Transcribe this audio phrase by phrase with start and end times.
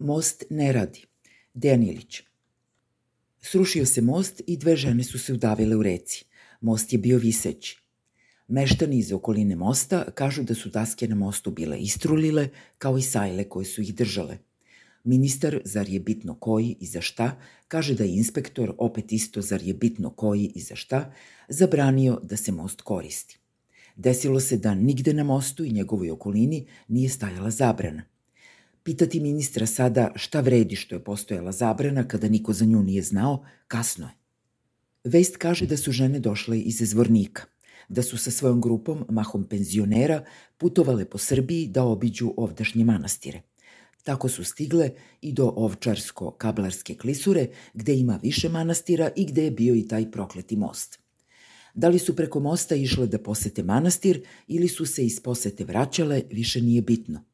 [0.00, 1.04] Most ne radi.
[1.54, 2.22] Dejan Ilić.
[3.40, 6.24] Srušio se most i dve žene su se udavile u reci.
[6.60, 7.78] Most je bio viseći.
[8.48, 13.44] Meštani iz okoline mosta kažu da su daske na mostu bile istrulile, kao i sajle
[13.44, 14.38] koje su ih držale.
[15.04, 19.62] Ministar, zar je bitno koji i za šta, kaže da je inspektor, opet isto zar
[19.62, 21.12] je bitno koji i za šta,
[21.48, 23.38] zabranio da se most koristi.
[23.96, 28.02] Desilo se da nigde na mostu i njegovoj okolini nije stajala zabrana.
[28.82, 33.44] Pitati ministra sada šta vredi što je postojala zabrana kada niko za nju nije znao,
[33.68, 34.12] kasno je.
[35.04, 37.42] Vest kaže da su žene došle iz zvornika,
[37.88, 40.24] da su sa svojom grupom, mahom penzionera,
[40.58, 43.42] putovale po Srbiji da obiđu ovdašnje manastire.
[44.02, 44.90] Tako su stigle
[45.20, 50.56] i do Ovčarsko-Kablarske klisure, gde ima više manastira i gde je bio i taj prokleti
[50.56, 50.98] most.
[51.74, 56.22] Da li su preko mosta išle da posete manastir ili su se iz posete vraćale,
[56.30, 57.29] više nije bitno.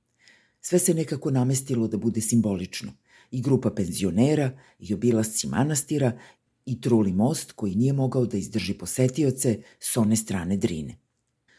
[0.69, 2.93] Sve se nekako namestilo da bude simbolično.
[3.31, 6.19] I grupa penzionera, i obilasci manastira,
[6.65, 10.99] i truli most koji nije mogao da izdrži posetioce s one strane Drine.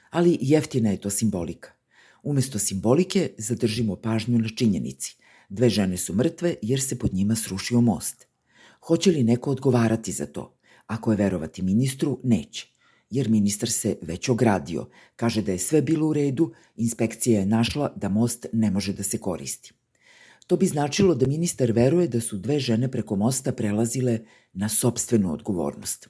[0.09, 1.71] Ali jeftina je to simbolika.
[2.23, 5.15] Umesto simbolike zadržimo pažnju na činjenici.
[5.49, 8.27] Dve žene su mrtve jer se pod njima srušio most.
[8.81, 10.57] Hoće li neko odgovarati za to?
[10.87, 12.76] Ako je verovati ministru, neće
[13.09, 14.85] jer ministar se već ogradio.
[15.15, 19.03] Kaže da je sve bilo u redu, inspekcija je našla da most ne može da
[19.03, 19.73] se koristi.
[20.47, 24.19] To bi značilo da ministar veruje da su dve žene preko mosta prelazile
[24.53, 26.09] na sobstvenu odgovornost.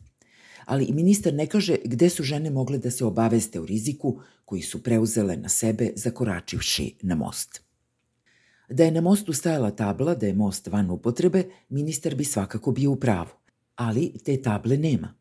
[0.66, 4.62] Ali i ministar ne kaže gde su žene mogle da se obaveste o riziku koji
[4.62, 7.62] su preuzele na sebe zakoračivši na most.
[8.70, 12.92] Da je na mostu stajala tabla da je most van upotrebe, ministar bi svakako bio
[12.92, 13.30] u pravu,
[13.76, 15.14] ali te table nema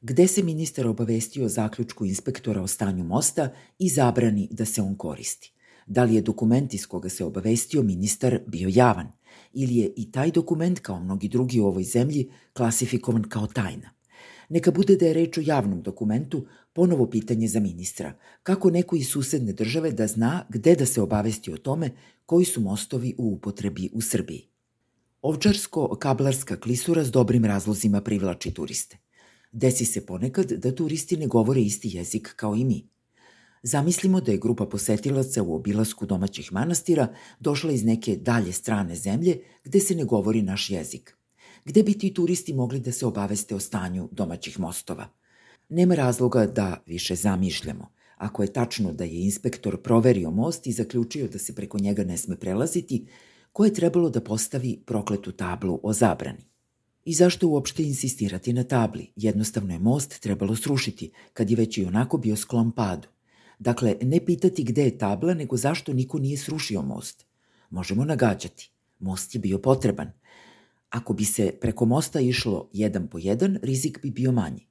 [0.00, 4.94] gde se ministar obavestio o zaključku inspektora o stanju mosta i zabrani da se on
[4.94, 5.52] koristi.
[5.86, 9.12] Da li je dokument iz koga se obavestio ministar bio javan
[9.52, 13.90] ili je i taj dokument, kao mnogi drugi u ovoj zemlji, klasifikovan kao tajna.
[14.48, 18.12] Neka bude da je reč o javnom dokumentu, ponovo pitanje za ministra.
[18.42, 21.90] Kako neko iz susedne države da zna gde da se obavesti o tome
[22.26, 24.48] koji su mostovi u upotrebi u Srbiji?
[25.22, 29.05] Ovčarsko-kablarska klisura s dobrim razlozima privlači turiste.
[29.56, 32.88] Desi se ponekad da turisti ne govore isti jezik kao i mi.
[33.62, 39.40] Zamislimo da je grupa posetilaca u obilasku domaćih manastira došla iz neke dalje strane zemlje
[39.64, 41.16] gde se ne govori naš jezik.
[41.64, 45.08] Gde bi ti turisti mogli da se obaveste o stanju domaćih mostova?
[45.68, 47.88] Nema razloga da više zamišljamo.
[48.16, 52.16] Ako je tačno da je inspektor proverio most i zaključio da se preko njega ne
[52.16, 53.06] sme prelaziti,
[53.52, 56.55] ko je trebalo da postavi prokletu tablu o zabrani?
[57.06, 59.12] I zašto uopšte insistirati na tabli?
[59.16, 63.08] Jednostavno je most trebalo srušiti, kad je već i onako bio sklon padu.
[63.58, 67.26] Dakle, ne pitati gde je tabla, nego zašto niko nije srušio most.
[67.70, 68.70] Možemo nagađati.
[68.98, 70.10] Most je bio potreban.
[70.90, 74.66] Ako bi se preko mosta išlo jedan po jedan, rizik bi bio manji.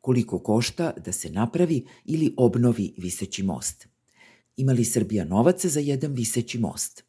[0.00, 3.88] Koliko košta da se napravi ili obnovi viseći most?
[4.56, 7.04] Ima li Srbija novaca za jedan viseći most?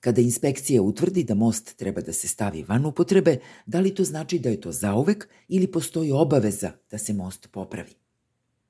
[0.00, 4.38] Kada inspekcija utvrdi da most treba da se stavi van upotrebe, da li to znači
[4.38, 7.92] da je to zauvek ili postoji obaveza da se most popravi?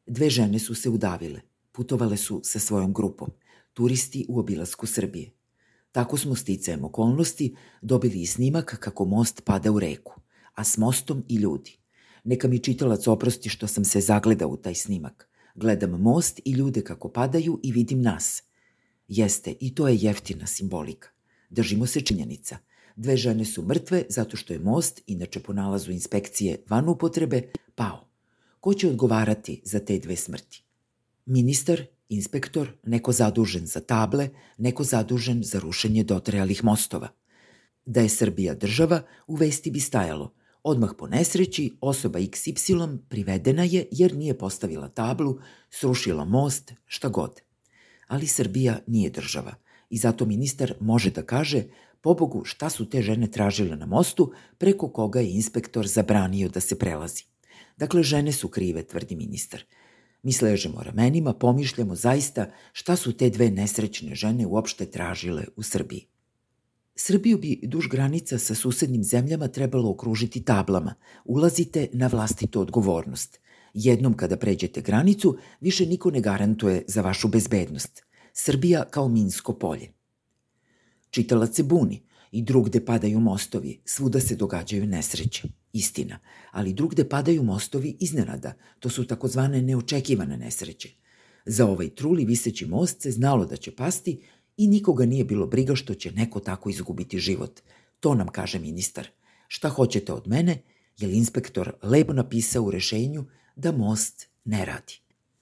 [0.06, 1.40] Dve žene su se udavile.
[1.72, 3.30] Putovale su sa svojom grupom.
[3.74, 5.30] Turisti u obilasku Srbije.
[5.92, 10.20] Tako smo sticajem okolnosti dobili i snimak kako most pada u reku,
[10.54, 11.78] a s mostom i ljudi.
[12.24, 15.28] Neka mi čitalac oprosti što sam se zagledao u taj snimak.
[15.54, 18.42] Gledam most i ljude kako padaju i vidim nas.
[19.08, 21.17] Jeste, i to je jeftina simbolika.
[21.50, 22.58] Držimo se činjenica.
[22.96, 27.42] Dve žene su mrtve zato što je most, inače po nalazu inspekcije van upotrebe,
[27.74, 28.08] pao.
[28.60, 30.62] Ko će odgovarati za te dve smrti?
[31.26, 37.08] Ministar, inspektor, neko zadužen za table, neko zadužen za rušenje dotrajalih mostova.
[37.86, 43.86] Da je Srbija država, u vesti bi stajalo Odmah po nesreći, osoba XY privedena je
[43.90, 45.38] jer nije postavila tablu,
[45.70, 47.40] srušila most, šta god.
[48.06, 49.54] Ali Srbija nije država–
[49.90, 51.64] i zato ministar može da kaže
[52.00, 56.78] pobogu šta su te žene tražile na mostu preko koga je inspektor zabranio da se
[56.78, 57.24] prelazi.
[57.76, 59.62] Dakle, žene su krive, tvrdi ministar.
[60.22, 66.06] Mi sležemo ramenima, pomišljamo zaista šta su te dve nesrećne žene uopšte tražile u Srbiji.
[66.96, 70.94] Srbiju bi duž granica sa susednim zemljama trebalo okružiti tablama.
[71.24, 73.40] Ulazite na vlastitu odgovornost.
[73.74, 78.07] Jednom kada pređete granicu, više niko ne garantuje za vašu bezbednost.
[78.40, 79.92] Srbija kao Minsko polje.
[81.10, 82.02] Čitalac se buni
[82.32, 85.48] i drugde padaju mostovi, svuda se događaju nesreće.
[85.72, 86.18] Istina,
[86.50, 90.90] ali drugde padaju mostovi iznenada, to su takozvane neočekivane nesreće.
[91.46, 94.22] Za ovaj truli viseći most se znalo da će pasti
[94.56, 97.60] i nikoga nije bilo briga što će neko tako izgubiti život.
[98.00, 99.08] To nam kaže ministar.
[99.48, 100.62] Šta hoćete od mene?
[100.98, 103.24] Je li inspektor lepo napisao u rešenju
[103.56, 105.07] da most ne radi?